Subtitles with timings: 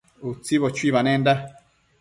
[0.29, 1.33] Utsibo chuibanenda